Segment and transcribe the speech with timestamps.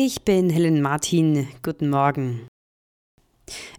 [0.00, 1.48] Ich bin Helen Martin.
[1.64, 2.46] Guten Morgen.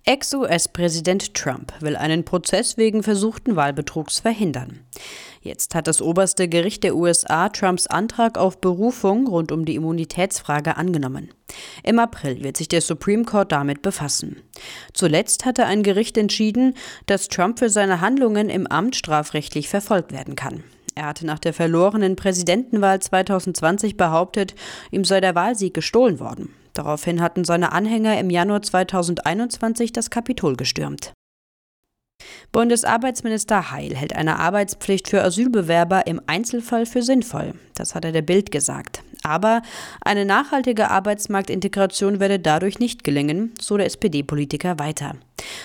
[0.03, 4.81] Ex-US-Präsident Trump will einen Prozess wegen versuchten Wahlbetrugs verhindern.
[5.39, 10.75] Jetzt hat das oberste Gericht der USA Trumps Antrag auf Berufung rund um die Immunitätsfrage
[10.75, 11.29] angenommen.
[11.83, 14.41] Im April wird sich der Supreme Court damit befassen.
[14.93, 16.73] Zuletzt hatte ein Gericht entschieden,
[17.05, 20.65] dass Trump für seine Handlungen im Amt strafrechtlich verfolgt werden kann.
[20.99, 24.53] Er hatte nach der verlorenen Präsidentenwahl 2020 behauptet,
[24.91, 26.53] ihm sei der Wahlsieg gestohlen worden.
[26.73, 31.13] Daraufhin hatten seine Anhänger im Januar 2021 das Kapitol gestürmt.
[32.51, 37.53] Bundesarbeitsminister Heil hält eine Arbeitspflicht für Asylbewerber im Einzelfall für sinnvoll.
[37.75, 39.01] Das hat er der Bild gesagt.
[39.29, 39.61] Aber
[40.01, 45.13] eine nachhaltige Arbeitsmarktintegration werde dadurch nicht gelingen, so der SPD-Politiker weiter.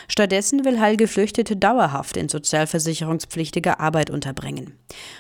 [0.07, 4.79] Stattdessen will Heil Geflüchtete dauerhaft in sozialversicherungspflichtige Arbeit unterbringen.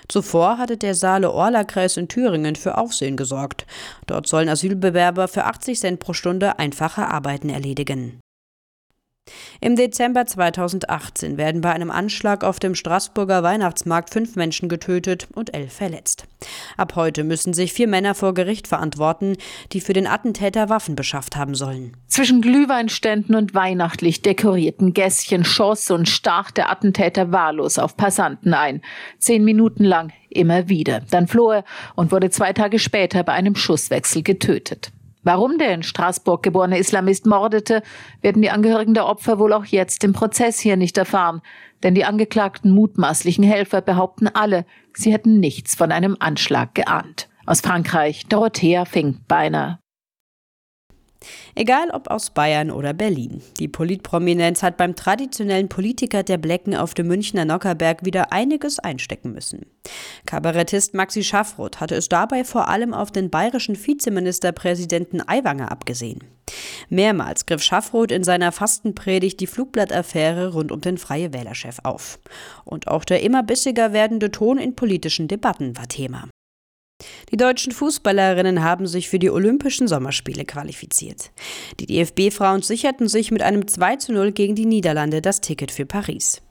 [0.08, 3.66] Zuvor hatte der Saale-Orla-Kreis in Thüringen für Aufsehen gesorgt.
[4.06, 8.20] Dort sollen Asylbewerber für 80 Cent pro Stunde einfache Arbeiten erledigen.
[9.60, 15.54] Im Dezember 2018 werden bei einem Anschlag auf dem Straßburger Weihnachtsmarkt fünf Menschen getötet und
[15.54, 16.26] elf verletzt.
[16.76, 19.36] Ab heute müssen sich vier Männer vor Gericht verantworten,
[19.72, 21.96] die für den Attentäter Waffen beschafft haben sollen.
[22.08, 28.82] Zwischen Glühweinständen und weihnachtlich dekorierten Gässchen schoss und stach der Attentäter wahllos auf Passanten ein.
[29.18, 31.00] Zehn Minuten lang immer wieder.
[31.10, 34.92] Dann floh er und wurde zwei Tage später bei einem Schusswechsel getötet.
[35.24, 37.82] Warum der in Straßburg geborene Islamist mordete,
[38.20, 41.40] werden die Angehörigen der Opfer wohl auch jetzt im Prozess hier nicht erfahren.
[41.82, 47.28] Denn die angeklagten mutmaßlichen Helfer behaupten alle, sie hätten nichts von einem Anschlag geahnt.
[47.46, 49.80] Aus Frankreich, Dorothea Finkbeiner.
[51.54, 53.42] Egal ob aus Bayern oder Berlin.
[53.58, 59.32] Die Politprominenz hat beim traditionellen Politiker der Blecken auf dem Münchner Nockerberg wieder einiges einstecken
[59.32, 59.66] müssen.
[60.26, 66.24] Kabarettist Maxi Schaffroth hatte es dabei vor allem auf den bayerischen Vizeministerpräsidenten Aiwanger abgesehen.
[66.88, 72.18] Mehrmals griff Schaffroth in seiner Fastenpredigt die Flugblattaffäre rund um den Freie Wählerchef auf.
[72.64, 76.28] Und auch der immer bissiger werdende Ton in politischen Debatten war Thema.
[77.30, 81.30] Die deutschen Fußballerinnen haben sich für die Olympischen Sommerspiele qualifiziert.
[81.80, 85.86] Die DFB-Frauen sicherten sich mit einem 2 zu 0 gegen die Niederlande das Ticket für
[85.86, 86.42] Paris.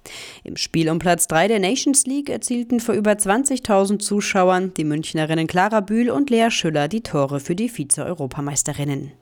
[0.43, 5.47] Im Spiel um Platz 3 der Nations League erzielten vor über 20.000 Zuschauern die Münchnerinnen
[5.47, 9.11] Clara Bühl und Lea Schüller die Tore für die Vize-Europameisterinnen.